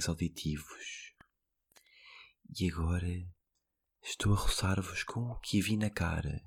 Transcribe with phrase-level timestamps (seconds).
[0.00, 1.12] canais auditivos.
[2.58, 3.28] E agora
[4.02, 6.42] estou a roçar-vos com o que vi na cara,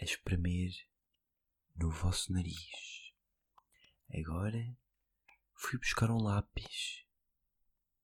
[0.00, 0.70] a espremer
[1.76, 3.12] no vosso nariz.
[4.14, 4.76] Agora
[5.54, 7.04] fui buscar um lápis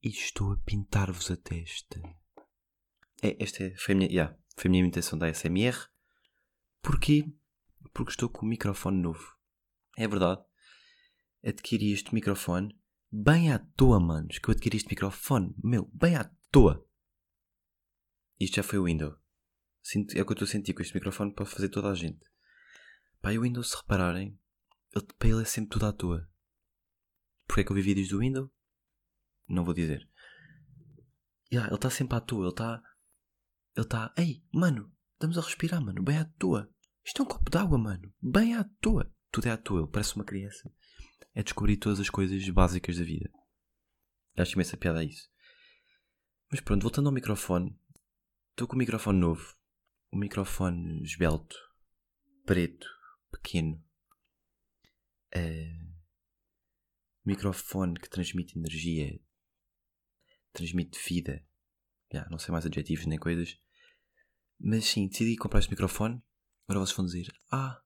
[0.02, 2.00] e estou a pintar-vos a testa.
[3.22, 5.88] É, esta foi a minha, yeah, foi a minha imitação da SMR.
[6.82, 7.32] Porquê?
[7.94, 9.36] Porque estou com um microfone novo.
[9.96, 10.44] É verdade.
[11.42, 12.76] Adquiri este microfone
[13.10, 14.38] bem à toa, manos.
[14.38, 16.86] Que eu adquiri este microfone, meu, bem à toa.
[18.38, 19.16] Isto já foi o Windows.
[19.82, 21.94] Sinto, é o que eu estou a sentir com este microfone para fazer toda a
[21.94, 22.28] gente.
[23.20, 24.38] Pá, e o Windows, se repararem,
[24.94, 26.28] ele, para ele é sempre tudo à toa.
[27.46, 28.50] Porquê é que eu vi vídeos do Windows?
[29.48, 30.08] Não vou dizer.
[31.52, 32.82] Yeah, ele está sempre à toa, ele está.
[33.76, 34.12] Ele está.
[34.16, 36.68] Ei, mano, estamos a respirar, mano, bem à toa.
[37.04, 39.12] Isto é um copo d'água, mano, bem à toa.
[39.30, 40.72] Tudo é à toa, ele parece uma criança.
[41.34, 43.30] É descobrir todas as coisas básicas da vida.
[44.36, 45.28] Acho imensa piada a isso.
[46.50, 47.78] Mas pronto, voltando ao microfone.
[48.50, 49.54] Estou com um microfone novo.
[50.12, 51.56] Um microfone esbelto,
[52.44, 52.88] preto,
[53.30, 53.82] pequeno.
[55.34, 55.94] Uh,
[57.24, 59.20] microfone que transmite energia,
[60.52, 61.44] transmite vida.
[62.12, 63.58] Yeah, não sei mais adjetivos nem coisas.
[64.58, 66.22] Mas sim, decidi comprar este microfone.
[66.68, 67.82] Agora vocês vão dizer: Ah,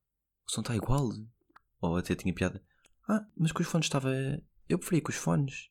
[0.47, 1.09] o som está igual.
[1.81, 2.65] Ou até tinha piada.
[3.13, 4.09] Ah, mas com os fones estava.
[4.69, 5.69] Eu preferia com os fones.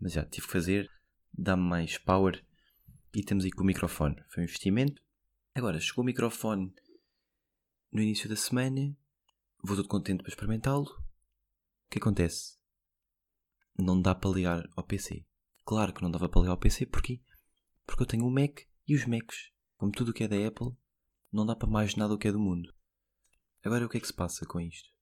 [0.00, 0.88] Mas já, tive que fazer.
[1.36, 2.46] Dá-me mais power.
[3.12, 4.14] E temos aí com o microfone.
[4.28, 5.02] Foi um investimento.
[5.52, 6.72] Agora, chegou o microfone
[7.90, 8.96] no início da semana.
[9.64, 10.84] Vou todo contente para experimentá-lo.
[10.84, 12.56] O que acontece?
[13.76, 15.26] Não dá para ligar ao PC.
[15.64, 16.86] Claro que não dava para ligar ao PC.
[16.86, 17.20] Porquê?
[17.84, 20.70] Porque eu tenho um Mac e os Macs, como tudo o que é da Apple,
[21.32, 22.72] não dá para mais nada o que é do mundo.
[23.64, 24.95] Agora o que é que se passa com isto?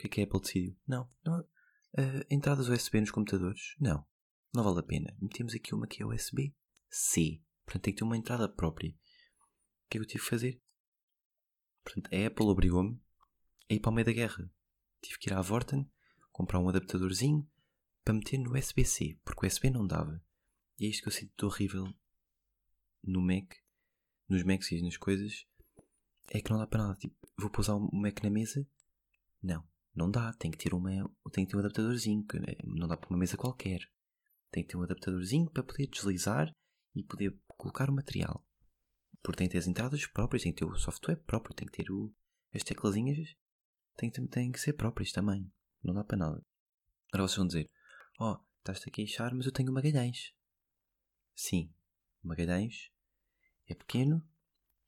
[0.00, 0.74] Que é que a Apple decidiu?
[0.88, 3.76] Não, não uh, entradas USB nos computadores?
[3.78, 4.02] Não,
[4.54, 5.14] não vale a pena.
[5.20, 7.42] Metemos aqui uma que é USB-C.
[7.66, 8.92] Portanto, tem que ter uma entrada própria.
[8.92, 8.94] O
[9.90, 10.62] que é que eu tive que fazer?
[11.84, 12.98] Portanto, a Apple obrigou-me
[13.70, 14.50] a ir para o meio da guerra.
[15.02, 15.86] Tive que ir à Vorten,
[16.32, 17.46] comprar um adaptadorzinho
[18.02, 20.24] para meter no USB-C, porque o USB não dava.
[20.78, 21.86] E é isto que eu sinto horrível
[23.04, 23.52] no Mac,
[24.26, 25.46] nos Macs e nas coisas,
[26.30, 26.98] é que não dá para nada.
[26.98, 28.66] Tipo, vou pousar o Mac na mesa?
[29.42, 29.62] Não,
[30.00, 30.32] não dá.
[30.32, 30.90] Tem que ter, uma,
[31.30, 33.80] tem que ter um adaptadorzinho, que é, não dá para uma mesa qualquer.
[34.50, 36.50] Tem que ter um adaptadorzinho para poder deslizar
[36.94, 38.44] e poder colocar o material.
[39.22, 41.76] Porque tem que ter as entradas próprias, tem que ter o software próprio, tem que
[41.76, 42.12] ter o,
[42.54, 43.36] as teclazinhas,
[43.96, 45.52] tem que, tem que ser próprias também.
[45.82, 46.44] Não dá para nada.
[47.12, 47.70] Agora vocês vão dizer:
[48.18, 50.32] Oh, estás-te a queixar, mas eu tenho Magalhães.
[51.34, 51.72] Sim,
[52.22, 52.90] Magalhães
[53.68, 54.26] é pequeno,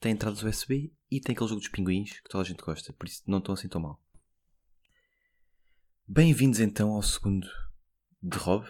[0.00, 3.06] tem entradas USB e tem aquele jogo dos pinguins que toda a gente gosta, por
[3.06, 4.01] isso não estão assim tão mal.
[6.14, 7.48] Bem-vindos então ao segundo
[8.22, 8.68] de Rob.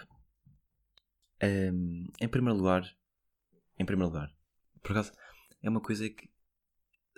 [1.43, 2.85] Um, em primeiro lugar,
[3.77, 4.33] em primeiro lugar,
[4.81, 5.11] por acaso
[5.61, 6.31] é uma coisa que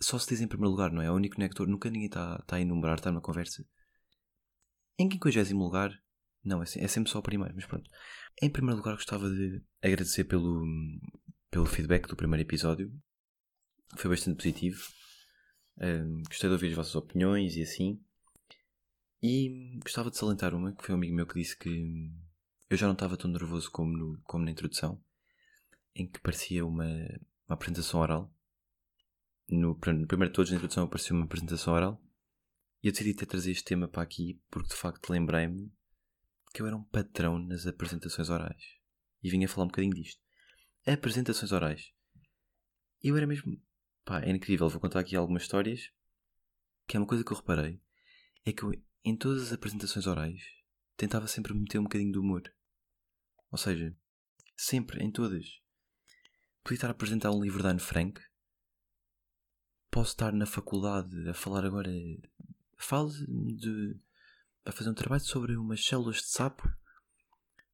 [0.00, 1.06] só se diz em primeiro lugar, não é?
[1.08, 3.62] É o único conector, nunca ninguém está tá a enumerar, está numa conversa.
[4.98, 5.92] Em 50 lugar,
[6.42, 7.91] não, é, é sempre só o primeiro, mas pronto.
[8.41, 10.64] Em primeiro lugar, gostava de agradecer pelo,
[11.50, 12.91] pelo feedback do primeiro episódio.
[13.98, 14.82] Foi bastante positivo.
[15.78, 18.02] Um, gostei de ouvir as vossas opiniões e assim.
[19.26, 22.12] E gostava de salientar uma, que foi um amigo meu que disse que
[22.68, 25.02] eu já não estava tão nervoso como, no, como na introdução,
[25.94, 28.30] em que parecia uma, uma apresentação oral.
[29.48, 32.04] No, primeiro de todos, na introdução, apareceu uma apresentação oral.
[32.82, 35.72] E eu decidi ter trazer este tema para aqui porque de facto lembrei-me
[36.52, 38.62] que eu era um patrão nas apresentações orais.
[39.22, 40.20] E vinha falar um bocadinho disto.
[40.86, 41.94] Apresentações orais.
[43.02, 43.58] Eu era mesmo.
[44.04, 44.68] Pá, é incrível.
[44.68, 45.91] Vou contar aqui algumas histórias.
[46.86, 47.80] Que é uma coisa que eu reparei.
[48.44, 48.74] É que eu,
[49.04, 50.42] em todas as apresentações orais,
[50.97, 52.42] tentava sempre meter um bocadinho de humor.
[53.50, 53.94] Ou seja,
[54.56, 55.60] sempre, em todas.
[56.62, 58.21] Podia estar a apresentar um livro da Anne Frank.
[59.91, 61.91] Posso estar na faculdade a falar agora.
[62.77, 63.12] Fale
[63.56, 64.01] de
[64.65, 66.66] a fazer um trabalho sobre umas células de sapo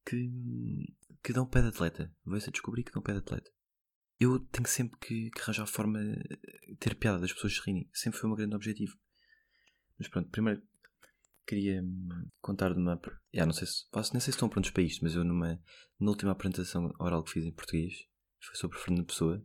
[0.04, 0.92] que,
[1.22, 2.12] que dão pé de atleta.
[2.24, 3.50] Vai-se a descobrir que dão pé de atleta.
[4.18, 7.88] Eu tenho sempre que, que arranjar forma de ter piada das pessoas se rirem.
[7.94, 8.98] Sempre foi um grande objetivo.
[9.96, 10.60] Mas pronto, primeiro
[11.50, 13.00] queria hum, contar de uma.
[13.34, 15.60] Yeah, não, sei se, não sei se estão prontos para isto, mas eu numa
[15.98, 18.08] na última apresentação oral que fiz em português
[18.42, 19.44] foi sobre Fernando Pessoa,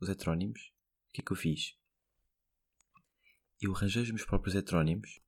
[0.00, 0.60] os heterónimos.
[1.08, 1.76] O que é que eu fiz?
[3.60, 5.22] Eu arranjei os meus próprios heterónimos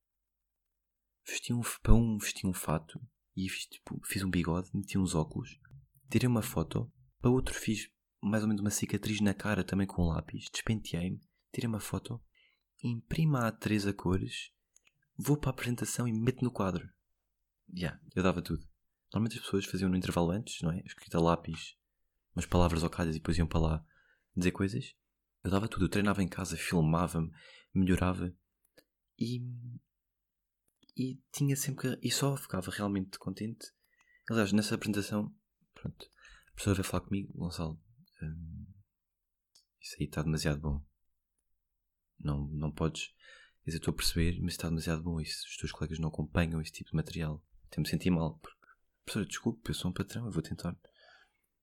[1.26, 3.00] vesti um, um vesti um fato
[3.37, 5.58] e fiz, tipo, fiz um bigode, meti uns óculos,
[6.11, 6.90] tirei uma foto,
[7.20, 7.90] para outro fiz
[8.22, 11.20] mais ou menos uma cicatriz na cara também com um lápis, despenteei-me,
[11.52, 12.22] tirei uma foto,
[12.82, 14.52] imprimo a três a cores,
[15.19, 16.89] vou para a apresentação e meto no quadro.
[17.75, 18.67] Yeah, eu dava tudo.
[19.13, 20.81] Normalmente as pessoas faziam no intervalo antes, não é?
[20.81, 21.77] Escrita lápis,
[22.35, 23.87] umas palavras ao calhas e depois iam para lá
[24.37, 24.95] dizer coisas.
[25.43, 27.31] Eu dava tudo, eu treinava em casa, filmava-me,
[27.73, 28.35] melhorava
[29.19, 29.43] e.
[30.97, 31.99] E tinha sempre.
[32.03, 33.73] E só ficava realmente contente.
[34.31, 35.35] Aliás, nessa apresentação,
[35.75, 36.11] pronto,
[36.53, 37.81] a pessoa veio falar comigo, Gonçalo.
[38.23, 38.67] Hum,
[39.81, 40.85] isso aí está demasiado bom.
[42.19, 43.15] Não, não podes.
[43.67, 45.45] Quer dizer, estou a perceber, mas está demasiado bom isso.
[45.45, 47.45] Os teus colegas não acompanham esse tipo de material.
[47.67, 48.41] Até-me senti mal.
[49.05, 50.71] Professor, desculpe, eu sou um patrão, eu vou tentar.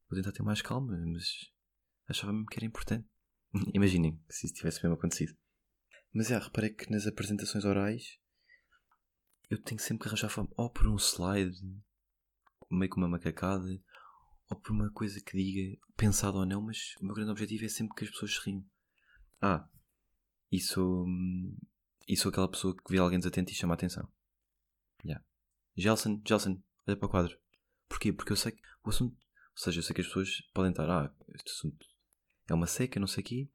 [0.09, 1.49] Vou tentar ter mais calma, mas
[2.05, 3.07] achava mesmo que era importante.
[3.73, 5.33] Imaginem se isso tivesse mesmo acontecido.
[6.13, 8.19] Mas já, reparei que nas apresentações orais
[9.49, 11.57] eu tenho sempre que arranjar forma, ou por um slide,
[12.69, 13.81] meio com uma macacada,
[14.49, 17.69] ou por uma coisa que diga, pensado ou não, mas o meu grande objetivo é
[17.69, 18.65] sempre que as pessoas se riam.
[19.41, 19.69] Ah,
[20.59, 21.05] sou,
[22.07, 24.11] e sou aquela pessoa que vê alguém desatento e chama a atenção.
[25.03, 25.23] Yeah.
[25.75, 27.37] Gelson, Gelson, olha para o quadro.
[27.87, 28.11] Porquê?
[28.11, 29.15] Porque eu sei que o assunto.
[29.15, 30.89] Ou seja, eu sei que as pessoas podem estar.
[30.89, 31.85] Ah, este assunto
[32.49, 33.49] é uma seca, não sei o quê.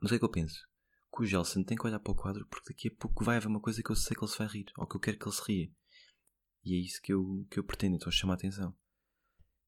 [0.00, 0.66] Mas é que eu penso?
[1.12, 3.48] Que o Gelson tem que olhar para o quadro porque daqui a pouco vai haver
[3.48, 4.66] uma coisa que eu sei que ele se vai rir.
[4.76, 5.72] Ou que eu quero que ele se ria.
[6.64, 7.96] E é isso que eu, que eu pretendo.
[7.96, 8.76] Então chama a atenção.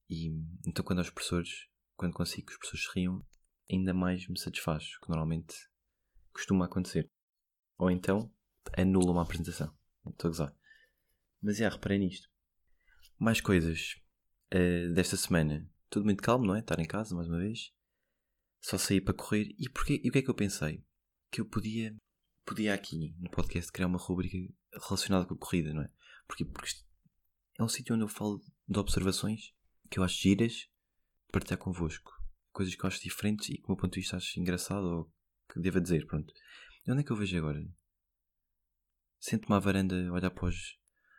[0.09, 0.29] E
[0.67, 1.69] então quando os professores.
[1.97, 3.27] Quando consigo que os professores se riam,
[3.71, 4.97] ainda mais me satisfaz.
[4.99, 5.55] Que normalmente
[6.33, 7.11] costuma acontecer.
[7.81, 8.31] Ou então
[8.77, 9.75] anula uma apresentação.
[10.07, 10.57] Estou a gozar.
[11.41, 12.29] Mas já, reparei nisto.
[13.19, 13.97] Mais coisas
[14.55, 15.67] uh, desta semana.
[15.89, 16.61] Tudo muito calmo, não é?
[16.61, 17.73] Estar em casa, mais uma vez.
[18.61, 19.55] Só saí para correr.
[19.59, 20.85] E, porquê, e o que é que eu pensei?
[21.31, 21.97] Que eu podia,
[22.45, 24.37] podia aqui, no podcast, criar uma rubrica
[24.75, 25.91] relacionada com a corrida, não é?
[26.29, 26.45] Porquê?
[26.45, 26.71] Porque
[27.59, 29.55] é um sítio onde eu falo de observações
[29.91, 30.69] que eu acho giras
[31.33, 32.13] partilhar convosco.
[32.53, 35.13] Coisas que eu acho diferentes e que, do meu ponto de vista, acho engraçado ou
[35.51, 36.31] que deva dizer, pronto.
[36.91, 37.65] Onde é que eu vejo agora?
[39.21, 40.77] Sento-me à varanda, olhar para os,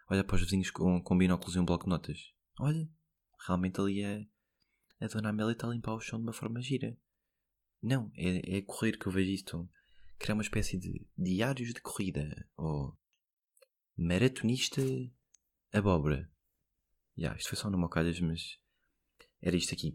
[0.10, 2.18] olhar para os vizinhos com, com binóculos e um bloco de notas.
[2.60, 2.90] Olha,
[3.48, 4.28] realmente ali é,
[5.00, 6.98] a Dona Amélia está a limpar o chão de uma forma gira.
[7.82, 9.70] Não, é, é correr que eu vejo isto.
[10.20, 12.50] Criar uma espécie de diários de corrida.
[12.58, 13.00] Ou
[13.96, 14.82] maratonista
[15.72, 16.30] abóbora.
[17.16, 18.60] Já, yeah, isto foi só numa calhas, mas
[19.42, 19.94] era isto aqui.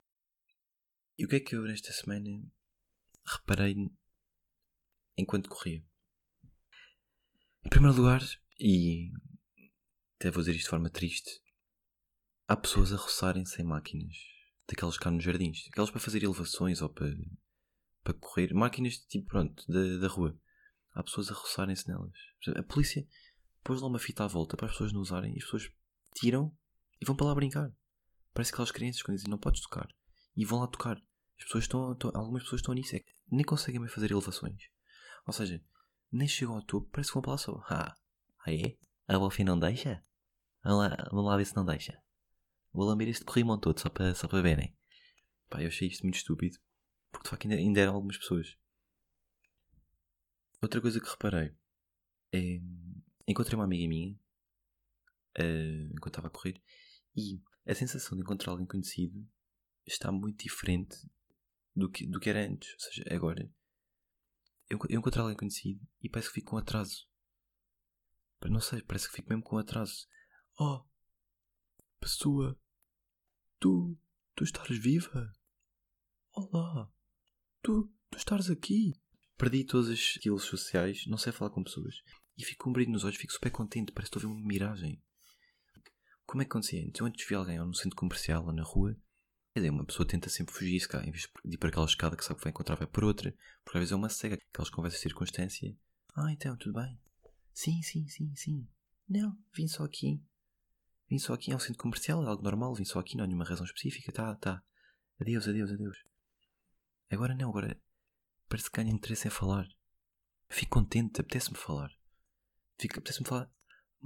[1.18, 2.30] E o que é que eu nesta semana
[3.26, 3.74] reparei
[5.16, 5.84] enquanto corria?
[7.64, 8.22] Em primeiro lugar,
[8.60, 9.10] e
[10.16, 11.42] até vou dizer isto de forma triste,
[12.46, 14.16] há pessoas a roçarem-se em máquinas,
[14.68, 17.14] daquelas cá nos jardins, aquelas para fazer elevações ou para,
[18.02, 20.38] para correr, máquinas de tipo, pronto, da, da rua.
[20.92, 22.14] Há pessoas a roçarem-se nelas.
[22.56, 23.06] A polícia
[23.62, 25.70] pôs lá uma fita à volta para as pessoas não usarem e as pessoas
[26.14, 26.56] tiram
[27.00, 27.70] e vão para lá brincar.
[28.32, 29.88] Parece aquelas crianças quando dizem não podes tocar
[30.36, 30.96] e vão lá tocar.
[31.38, 34.62] As pessoas estão, estão algumas pessoas estão nisso, é que nem conseguem mais fazer elevações.
[35.26, 35.62] Ou seja,
[36.10, 37.62] nem chegam ao topo, parece que vão para lá só.
[37.68, 37.96] Ah,
[38.44, 38.78] aí é?
[39.12, 40.04] A Wolfie não deixa?
[40.62, 42.00] Vamos lá, vamos lá ver se não deixa.
[42.72, 44.76] Vou lamber este corrimão todo só para, só para verem.
[45.48, 46.58] Pá, eu achei isto muito estúpido.
[47.10, 48.56] Porque de facto ainda, ainda eram algumas pessoas.
[50.60, 51.54] Outra coisa que reparei
[52.32, 52.60] é.
[53.28, 54.14] Encontrei uma amiga minha
[55.38, 56.62] uh, enquanto estava a correr
[57.16, 59.26] e a sensação de encontrar alguém conhecido
[59.84, 60.96] está muito diferente
[61.74, 62.72] do que, do que era antes.
[62.72, 63.50] Ou seja, agora
[64.68, 67.06] eu, eu encontro alguém conhecido e parece que fico com atraso.
[68.44, 70.06] Não sei, parece que fico mesmo com atraso.
[70.58, 70.84] Oh,
[71.98, 72.58] pessoa,
[73.58, 73.98] tu,
[74.34, 75.32] tu estás viva?
[76.32, 76.92] Olá,
[77.62, 78.92] tu, tu estás aqui?
[79.36, 81.96] Perdi todos os skills sociais, não sei falar com pessoas.
[82.36, 84.38] E fico com um brilho nos olhos, fico super contente, parece que estou a ver
[84.38, 85.02] uma miragem.
[86.24, 87.00] Como é que acontecia antes?
[87.00, 88.96] Eu antes vi alguém ou no centro comercial ou na rua
[89.56, 91.86] Quer dizer, uma pessoa tenta sempre fugir, se calhar, em vez de ir para aquela
[91.86, 93.34] escada que sabe que vai encontrar, vai por outra.
[93.64, 94.38] Porque às vezes é uma cega.
[94.52, 95.74] Aquelas conversas de circunstância.
[96.14, 97.00] Ah, então, tudo bem?
[97.54, 98.68] Sim, sim, sim, sim.
[99.08, 100.22] Não, vim só aqui.
[101.08, 102.74] Vim só aqui, é um centro comercial, é algo normal.
[102.74, 104.12] Vim só aqui, não há nenhuma razão específica.
[104.12, 104.62] Tá, tá.
[105.18, 106.04] Adeus, adeus, adeus.
[107.10, 107.80] Agora não, agora
[108.50, 109.66] parece que ganha interesse em falar.
[110.50, 111.90] Fico contente, apetece-me falar.
[112.78, 113.50] Fico, apetece-me falar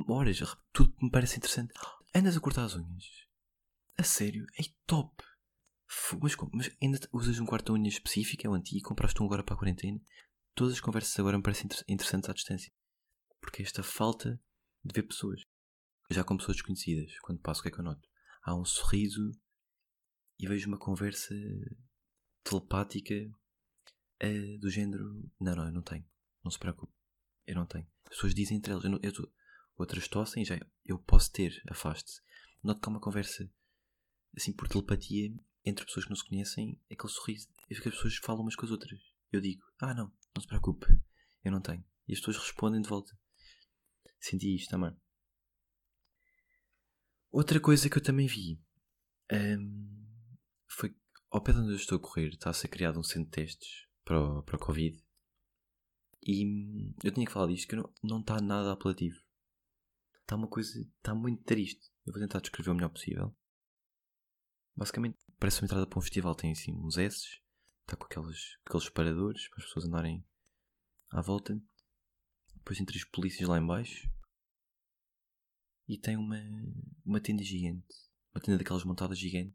[0.06, 0.38] horas,
[0.72, 1.74] tudo me parece interessante.
[2.14, 3.26] Andas a cortar as unhas.
[3.98, 4.46] A sério?
[4.56, 5.29] É top!
[6.20, 6.36] Mas?
[6.52, 8.46] Mas ainda usas um quarto unha específico?
[8.46, 8.88] É o antigo?
[8.88, 10.00] Compraste um agora para a quarentena?
[10.54, 12.72] Todas as conversas agora me parecem interessantes à distância.
[13.40, 14.40] Porque esta falta
[14.84, 15.42] de ver pessoas.
[16.10, 18.08] Já com pessoas desconhecidas, quando passo, o que é que eu noto?
[18.42, 19.30] Há um sorriso
[20.38, 21.34] e vejo uma conversa
[22.42, 23.14] telepática
[24.22, 25.04] uh, do género:
[25.38, 26.04] Não, não, eu não tenho.
[26.42, 26.92] Não se preocupe.
[27.46, 27.86] Eu não tenho.
[28.04, 29.30] As pessoas dizem entre elas: eu, não, eu tô,
[29.80, 30.60] Outras tossem já.
[30.84, 32.20] Eu posso ter, afaste-se.
[32.62, 33.50] Noto que há uma conversa
[34.36, 35.32] assim por telepatia
[35.64, 38.64] entre pessoas que não se conhecem, aquele sorriso, é que as pessoas falam umas com
[38.64, 39.00] as outras.
[39.30, 40.86] Eu digo, ah não, não se preocupe,
[41.44, 41.84] eu não tenho.
[42.08, 43.16] E as pessoas respondem de volta.
[44.18, 44.94] Senti isto também.
[47.30, 48.60] Outra coisa que eu também vi
[49.32, 50.06] hum,
[50.66, 50.94] foi
[51.30, 53.30] ao pé de onde eu estou a correr está a ser criado um centro de
[53.30, 55.00] testes para o, para o Covid.
[56.22, 59.16] E hum, eu tinha que falar disto que não, não está nada apelativo.
[60.20, 60.80] Está uma coisa.
[60.80, 61.88] Está muito triste.
[62.04, 63.34] Eu vou tentar descrever o melhor possível.
[64.80, 66.34] Basicamente, parece uma entrada para um festival.
[66.34, 67.38] Tem assim uns S,
[67.82, 70.26] está com aqueles, aqueles paradores para as pessoas andarem
[71.10, 71.62] à volta.
[72.54, 74.10] Depois tem três polícias lá em baixo.
[75.86, 76.40] E tem uma,
[77.04, 77.94] uma tenda gigante.
[78.34, 79.54] Uma tenda daquelas montadas gigante.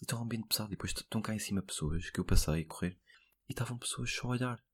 [0.00, 0.68] E está um ambiente pesado.
[0.68, 2.96] E depois estão cá em cima pessoas que eu passei a correr.
[3.48, 4.64] E estavam pessoas só a olhar.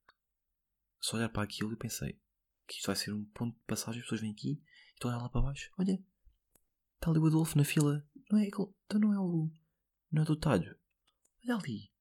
[0.99, 2.21] Só a olhar para aquilo e pensei
[2.67, 4.01] que isto vai ser um ponto de passagem.
[4.01, 5.71] As pessoas vêm aqui e estão a olhar lá para baixo.
[5.79, 5.99] Olha,
[6.93, 8.07] está ali o Adolfo na fila.
[8.29, 8.45] Não é.
[8.45, 9.49] Então não é o.
[10.11, 10.77] Não é do talho.
[11.45, 11.91] Olha ali.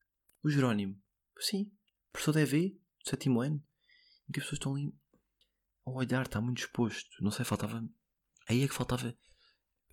[0.42, 1.00] O Jerónimo.
[1.38, 1.70] Sim.
[2.12, 3.62] Professor da EV, sétimo ano.
[4.28, 4.94] Em que as pessoas estão ali
[5.84, 7.22] a olhar, está muito exposto.
[7.22, 7.86] Não sei, faltava.
[8.48, 9.16] Aí é que faltava.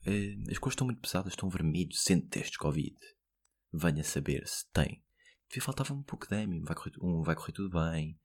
[0.06, 2.96] Uh, as coisas estão muito pesadas, estão vermelhos, sente testes Covid.
[3.74, 5.04] Venha saber se tem.
[5.50, 6.66] Devia faltava um pouco de ânimo.
[6.66, 8.20] Vai correr, um, vai correr tudo bem.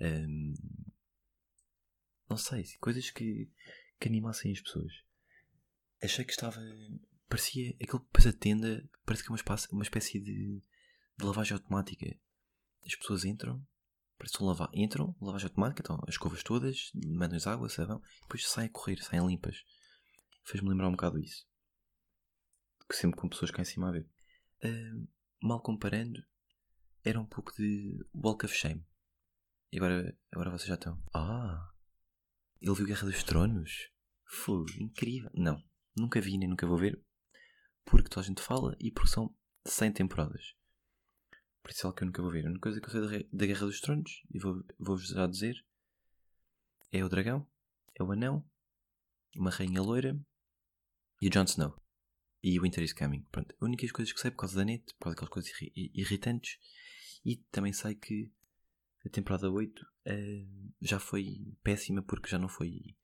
[0.00, 0.54] Um, ehm,
[2.28, 3.50] não sei, coisas que,
[4.00, 4.92] que animassem as pessoas.
[6.02, 6.60] Achei que estava.
[7.32, 7.74] Parecia.
[7.80, 8.86] Aquele tenda.
[9.06, 10.62] Parece que é uma, espaço, uma espécie de,
[11.18, 12.06] de lavagem automática.
[12.84, 13.66] As pessoas entram,
[14.18, 18.68] parece que lavar, entram, lavagem automática, então as escovas todas, mandam-lhes água, sabão, depois saem
[18.68, 19.64] a correr, saem limpas.
[20.44, 21.46] Fez-me lembrar um bocado isso.
[22.86, 24.06] Que sempre com pessoas cá em cima a ver.
[24.62, 25.08] Uh,
[25.40, 26.22] mal comparando,
[27.02, 28.84] era um pouco de Walk of Shame.
[29.72, 31.02] E agora, agora vocês já estão.
[31.14, 31.72] Ah!
[32.60, 33.90] Ele viu Guerra dos Tronos?
[34.26, 35.30] Foi incrível.
[35.32, 35.64] Não,
[35.96, 37.02] nunca vi nem nunca vou ver.
[37.84, 39.34] Porque toda a gente fala e porque são
[39.66, 40.54] 100 temporadas.
[41.62, 42.44] Por isso é algo que eu nunca vou ver.
[42.44, 45.64] A única coisa que eu sei da Guerra dos Tronos, e vou-vos vou já dizer,
[46.90, 47.46] é o dragão,
[47.98, 48.44] é o anão,
[49.36, 50.18] uma rainha loira
[51.20, 51.80] e o Jon Snow.
[52.42, 53.22] E o Winter is Coming.
[53.30, 55.52] Pronto, as únicas coisas que sei por causa da net, por causa daquelas coisas
[55.94, 56.58] irritantes.
[57.24, 58.32] E também sei que
[59.06, 60.44] a temporada 8 uh, eh,
[60.80, 62.96] já foi péssima porque já não foi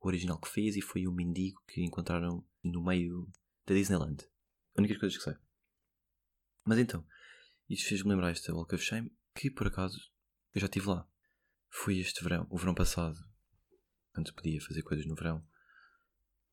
[0.00, 3.26] o original que fez e foi o mendigo que encontraram no meio
[3.66, 4.26] da Disneyland.
[4.76, 5.34] Únicas coisas que sei.
[6.64, 7.06] Mas então,
[7.68, 9.98] isto fez-me lembrar esta Walk of Shame, que por acaso
[10.54, 11.08] eu já estive lá.
[11.70, 13.18] Fui este verão, o verão passado,
[14.12, 15.46] quando podia fazer coisas no verão.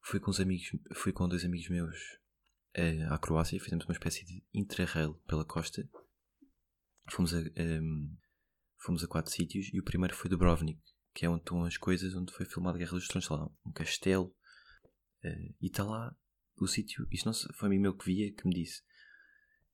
[0.04, 0.66] Fui com, os amigos,
[0.96, 1.96] fui com dois amigos meus
[2.78, 5.88] uh, à Croácia, fizemos uma espécie de interrail pela costa.
[7.10, 8.18] Fomos a, um, ehm,
[8.80, 10.82] fomos a quatro sítios e o primeiro foi Dubrovnik,
[11.14, 13.72] que é onde estão as coisas onde foi filmada a Guerra dos Tronos, lá um
[13.72, 14.36] castelo.
[15.24, 16.16] Uh, e está lá
[16.58, 18.84] o sítio, isto não foi um amigo meu que via que me disse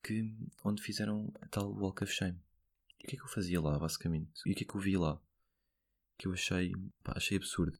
[0.03, 2.39] que, onde fizeram a tal Walk of Shame.
[2.99, 4.41] E o que é que eu fazia lá, basicamente?
[4.45, 5.21] E o que é que eu vi lá?
[6.17, 6.71] Que eu achei,
[7.03, 7.77] pá, achei absurdo.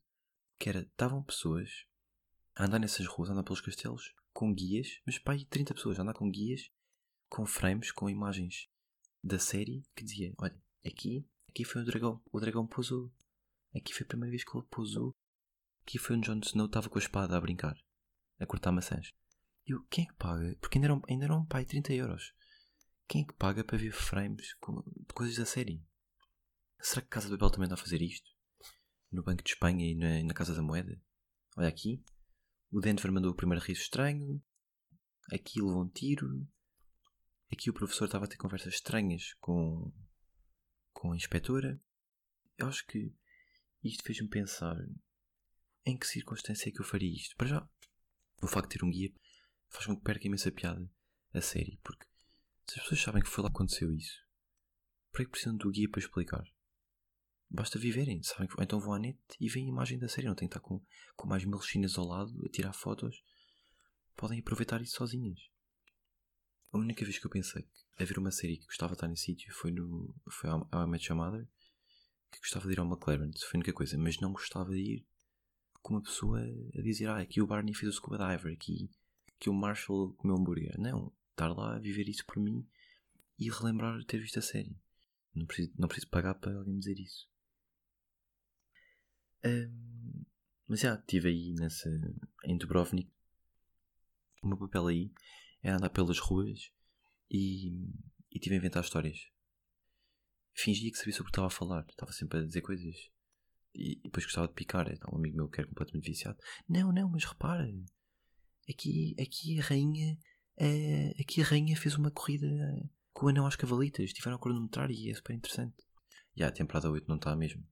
[0.58, 1.86] Que era, estavam pessoas
[2.54, 6.02] a andar nessas ruas, a andar pelos castelos, com guias, mas pá, 30 pessoas a
[6.02, 6.70] andar com guias,
[7.28, 8.68] com frames, com imagens
[9.22, 13.12] da série, que dizia, olha, aqui, aqui foi o dragão, o dragão pousou.
[13.74, 15.14] Aqui foi a primeira vez que ele pousou.
[15.82, 17.78] Aqui foi onde Jon Snow estava com a espada a brincar,
[18.38, 19.12] a cortar maçãs.
[19.66, 20.56] E eu, quem é que paga?
[20.60, 22.32] Porque ainda eram, ainda eram pai 30 euros.
[23.06, 25.82] Quem é que paga para ver frames de coisas da série?
[26.80, 28.30] Será que a Casa do Papel também está a fazer isto?
[29.10, 31.00] No Banco de Espanha e na, na Casa da Moeda?
[31.56, 32.04] Olha aqui.
[32.70, 34.42] O Denver mandou o primeiro riso estranho.
[35.32, 36.46] Aqui levou um tiro.
[37.50, 39.92] Aqui o professor estava a ter conversas estranhas com,
[40.92, 41.80] com a inspetora.
[42.58, 43.12] Eu acho que
[43.82, 44.76] isto fez-me pensar
[45.84, 47.34] em que circunstância é que eu faria isto.
[47.36, 47.70] Para já,
[48.40, 49.12] o facto de ter um guia
[49.68, 50.90] faz com que perca imensa piada
[51.32, 52.06] a série, porque
[52.66, 54.22] se as pessoas sabem que foi lá que aconteceu isso,
[55.12, 56.44] para que precisam do guia para explicar?
[57.50, 60.34] Basta viverem, sabem que então vão à net e veem a imagem da série, não
[60.34, 60.84] têm que estar com,
[61.16, 63.22] com mais mil chinas ao lado a tirar fotos.
[64.14, 65.40] Podem aproveitar isso sozinhas.
[66.72, 67.66] A única vez que eu pensei
[67.98, 70.14] a ver uma série que gostava de estar nesse sítio foi no.
[70.28, 71.48] foi a Met Your Mother,
[72.30, 75.06] que gostava de ir ao McLaren, foi a única coisa, mas não gostava de ir
[75.82, 78.90] com uma pessoa a dizer, ah, aqui o Barney fez o scuba diver, aqui
[79.38, 80.78] que o Marshall comeu hambúrguer.
[80.78, 82.66] Não, estar lá a viver isso por mim
[83.38, 84.76] e relembrar ter visto a série.
[85.34, 87.28] Não preciso, não preciso pagar para alguém me dizer isso.
[89.44, 90.24] Um,
[90.66, 91.88] mas já, estive aí nessa,
[92.44, 93.10] em Dubrovnik.
[94.42, 95.12] O meu papel aí
[95.62, 96.70] é andar pelas ruas
[97.30, 97.88] e,
[98.30, 99.18] e tive a inventar histórias.
[100.52, 101.86] Fingia que sabia sobre o que estava a falar.
[101.88, 103.10] Estava sempre a dizer coisas.
[103.74, 104.90] E, depois gostava de picar.
[104.90, 106.38] Então, um amigo meu que era completamente viciado.
[106.68, 107.68] Não, não, mas repara
[108.68, 110.18] aqui, aqui a rainha
[110.60, 112.46] uh, aqui a rainha fez uma corrida
[113.12, 115.76] com o anel às cavalitas, estiveram a cronometrar e é super interessante.
[116.36, 117.66] E a temporada 8 não está mesmo.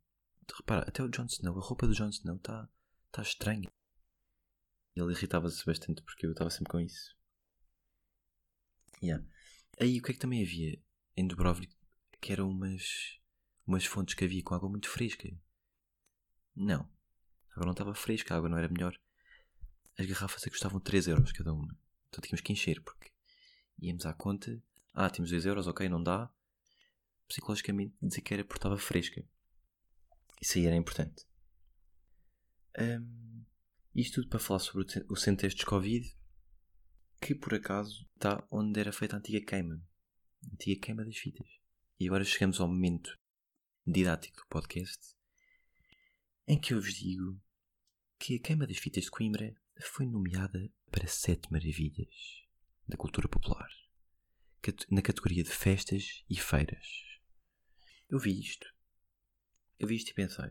[0.57, 2.69] Repara, até o Jon Snow, a roupa do Jon Snow está
[3.13, 3.71] tá estranha.
[4.95, 7.15] Ele irritava-se bastante porque eu estava sempre com isso.
[9.03, 9.25] Yeah.
[9.79, 10.81] Aí o que é que também havia
[11.17, 11.75] em Dubrovnik?
[12.21, 13.21] Que eram umas,
[13.67, 15.29] umas fontes que havia com água muito fresca.
[16.57, 16.89] Não.
[17.51, 18.99] A água não estava fresca, a água não era melhor.
[19.99, 21.77] As garrafas custavam 3 euros cada uma.
[22.09, 23.11] Então tínhamos que encher porque
[23.79, 24.63] íamos à conta.
[24.95, 26.31] Ah, temos 2 euros, ok, não dá.
[27.29, 29.23] Psicologicamente dizer que era porque estava fresca.
[30.41, 31.27] Isso aí era importante.
[32.79, 33.45] Um,
[33.95, 36.15] isto tudo para falar sobre o centro de testes Covid,
[37.21, 39.83] que por acaso está onde era feita a antiga queima.
[40.45, 41.49] A antiga queima das fitas.
[41.99, 43.19] E agora chegamos ao momento
[43.87, 45.16] didático do podcast
[46.47, 47.41] em que eu vos digo
[48.19, 52.45] que a queima das fitas de Coimbra foi nomeada para sete maravilhas
[52.89, 53.69] da cultura popular
[54.91, 56.87] na categoria de festas e feiras.
[58.09, 58.67] Eu vi isto.
[59.79, 60.51] Eu vi isto e pensei: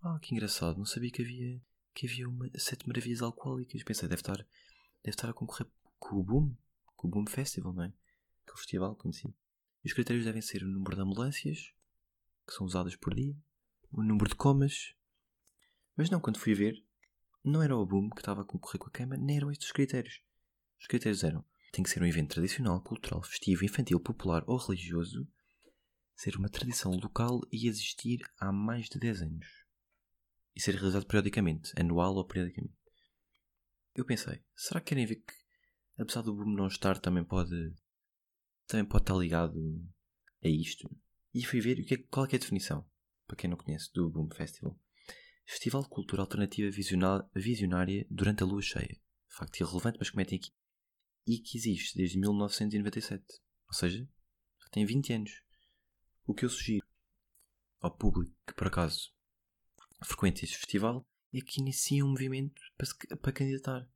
[0.00, 1.60] Ah, que engraçado, não sabia que havia,
[1.92, 3.82] que havia uma, sete maravilhas alcoólicas.
[3.82, 5.66] Pensei, deve estar, deve estar a concorrer
[5.98, 6.56] com o Boom,
[6.96, 7.92] com o Boom Festival, não é?
[8.42, 9.34] Aquele festival conhecido.
[9.84, 11.72] E os critérios devem ser o número de ambulâncias
[12.46, 13.36] que são usadas por dia,
[13.96, 14.94] o número de comas.
[15.96, 16.74] Mas não, quando fui ver,
[17.44, 19.72] não era o Boom que estava a concorrer com a queima, nem eram estes os
[19.72, 20.20] critérios.
[20.80, 25.28] Os critérios eram: tem que ser um evento tradicional, cultural, festivo, infantil, popular ou religioso,
[26.14, 29.46] ser uma tradição local e existir há mais de 10 anos.
[30.56, 32.76] E ser realizado periodicamente, anual ou periodicamente.
[33.94, 35.34] Eu pensei, será que querem ver que,
[35.98, 37.74] apesar do boom não estar, também pode,
[38.66, 39.58] também pode estar ligado
[40.42, 40.88] a isto?
[41.32, 42.88] E fui ver o que é, qual é, é a definição,
[43.26, 44.78] para quem não conhece, do Boom Festival.
[45.46, 46.70] Festival de Cultura Alternativa
[47.34, 49.00] Visionária durante a Lua Cheia.
[49.28, 50.52] Facto irrelevante, mas comentem aqui.
[51.26, 53.24] E que existe desde 1997.
[53.68, 54.08] Ou seja,
[54.70, 55.42] tem 20 anos.
[56.26, 56.86] O que eu sugiro
[57.80, 59.14] ao público que por acaso
[60.02, 63.88] frequenta este festival é que inicie um movimento para, se, para candidatar.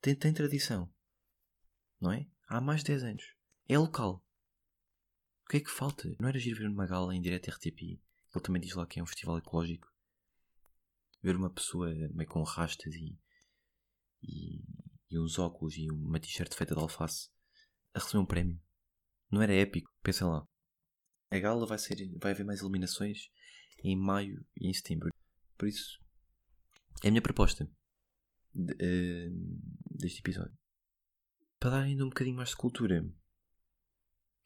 [0.00, 0.92] Tem, tem tradição.
[2.00, 2.26] Não é?
[2.46, 3.36] Há mais de 10 anos.
[3.68, 4.24] É local.
[5.44, 6.14] O que é que falta?
[6.18, 8.00] Não era giro ver uma gala em direto RTP?
[8.34, 9.92] Ele também diz lá que é um festival ecológico
[11.22, 13.18] ver uma pessoa meio com rastas e,
[14.22, 14.62] e,
[15.10, 17.30] e uns óculos e uma t-shirt feita de alface
[17.94, 18.60] a receber um prémio.
[19.30, 19.90] Não era épico?
[20.02, 20.46] Pensem lá.
[21.30, 23.30] A gala vai, ser, vai haver mais eliminações
[23.82, 25.08] em maio e em setembro.
[25.56, 25.98] Por isso,
[27.02, 27.68] é a minha proposta
[28.52, 30.56] de, uh, deste episódio.
[31.58, 33.02] Para dar ainda um bocadinho mais de cultura,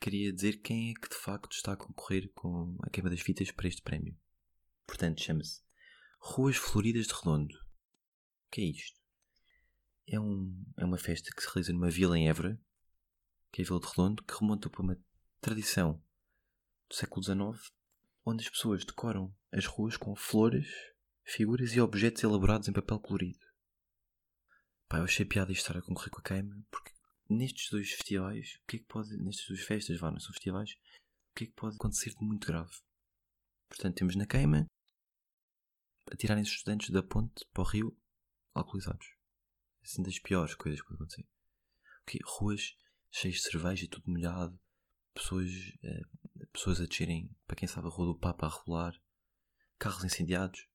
[0.00, 3.50] queria dizer quem é que de facto está a concorrer com a queima das fitas
[3.50, 4.16] para este prémio.
[4.87, 5.61] Portanto, chama-se
[6.18, 7.54] Ruas Floridas de Redondo.
[7.54, 8.98] O que é isto?
[10.06, 12.58] É, um, é uma festa que se realiza numa vila em Évora,
[13.52, 14.98] que é a Vila de Redondo, que remonta para uma
[15.40, 16.02] tradição
[16.88, 17.72] do século XIX,
[18.24, 20.68] onde as pessoas decoram as ruas com flores,
[21.24, 23.46] figuras e objetos elaborados em papel colorido.
[24.88, 26.92] Pá, eu achei piada isto estar a concorrer com a queima, porque
[27.29, 30.73] nestes dois festivais, o que é que pode, nestas duas festas, vá, não são festivais,
[30.73, 32.73] o que é que pode acontecer de muito grave?
[33.69, 34.67] Portanto, temos na queima
[36.11, 37.99] a tirarem os estudantes da ponte para o rio
[38.55, 39.07] alcoolizados.
[39.83, 41.29] Assim das piores coisas que podem acontecer.
[42.03, 42.77] Okay, ruas
[43.11, 44.59] cheias de cerveja tudo molhado,
[45.14, 45.51] pessoas,
[45.83, 46.03] eh,
[46.53, 48.95] pessoas a descerem, para quem sabe, a rua do Papa a rolar,
[49.79, 50.67] carros incendiados,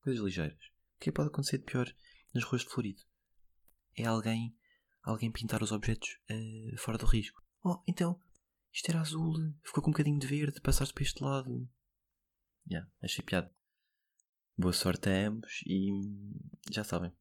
[0.00, 0.64] coisas ligeiras.
[0.96, 1.92] O que pode acontecer de pior
[2.34, 3.02] nas ruas de Florido?
[3.96, 4.56] É alguém,
[5.06, 7.40] alguém pintar os objetos eh, fora do risco.
[7.62, 8.20] Oh, então,
[8.72, 11.68] isto era azul, ficou com um bocadinho de verde, passaste para este lado.
[12.68, 13.54] Já, yeah, achei piada.
[14.58, 15.90] Boa sorte a ambos e
[16.70, 17.12] já sabem.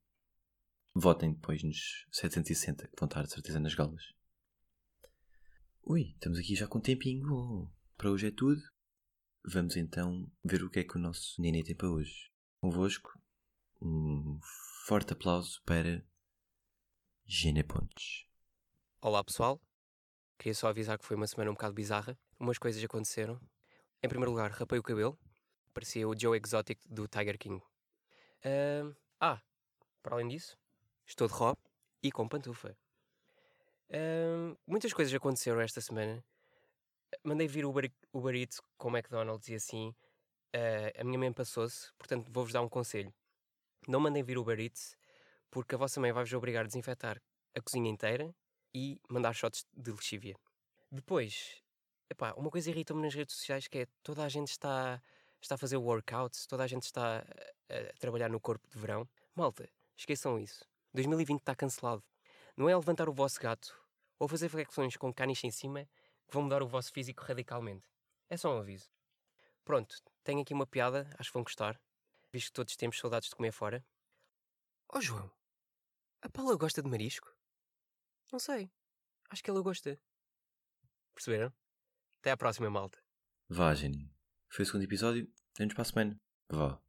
[0.93, 4.04] Votem depois nos 760 que vão estar de certeza nas galas.
[5.84, 7.32] Ui, estamos aqui já com um tempinho.
[7.32, 8.62] Oh, para hoje é tudo.
[9.43, 12.32] Vamos então ver o que é que o nosso Nenê tem para hoje.
[12.60, 13.12] Convosco,
[13.80, 14.39] um
[14.88, 16.04] forte aplauso para
[17.27, 18.27] Gene Pontes.
[19.01, 19.59] Olá pessoal,
[20.38, 22.15] queria só avisar que foi uma semana um bocado bizarra.
[22.39, 23.41] Umas coisas aconteceram.
[24.03, 25.17] Em primeiro lugar, rapei o cabelo,
[25.73, 27.55] parecia o Joe Exotic do Tiger King.
[27.55, 29.41] Uh, ah,
[30.03, 30.55] para além disso,
[31.03, 31.59] estou de robe
[32.03, 32.77] e com pantufa.
[33.89, 36.23] Uh, muitas coisas aconteceram esta semana.
[37.23, 39.89] Mandei vir o Uber, Uber Eats com o McDonald's e assim.
[40.55, 43.11] Uh, a minha mãe passou-se, portanto vou-vos dar um conselho.
[43.88, 44.95] Não mandem vir o Uber Eats,
[45.49, 47.21] porque a vossa mãe vai-vos obrigar a desinfetar
[47.55, 48.34] a cozinha inteira
[48.73, 50.36] e mandar shots de lexívia.
[50.91, 51.62] Depois,
[52.10, 55.01] epá, uma coisa irrita-me nas redes sociais que é toda a gente está
[55.41, 57.21] está a fazer workouts, toda a gente está a,
[57.73, 59.08] a trabalhar no corpo de verão.
[59.36, 60.65] Malta, esqueçam isso.
[60.93, 62.03] 2020 está cancelado.
[62.58, 63.77] Não é levantar o vosso gato
[64.17, 65.88] ou fazer flexões com caniche em cima
[66.27, 67.88] que vão mudar o vosso físico radicalmente.
[68.29, 68.89] É só um aviso.
[69.63, 71.79] Pronto, tenho aqui uma piada, acho que vão gostar,
[72.31, 73.86] visto que todos temos saudades de comer fora.
[74.93, 75.30] Oh João,
[76.21, 77.28] a Paula gosta de marisco?
[78.32, 78.71] Não sei.
[79.30, 80.00] Acho que ela gosta.
[81.13, 81.54] Perceberam?
[82.19, 82.98] Até à próxima, malta.
[83.50, 84.12] Vá, Jenny.
[84.50, 85.32] Foi o segundo episódio.
[85.58, 86.21] Vemos para a semana.
[86.50, 86.82] Vá.